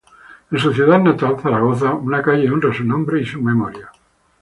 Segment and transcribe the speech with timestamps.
[0.49, 3.91] En su ciudad natal, Zaragoza, una calle honra su nombre y su memoria.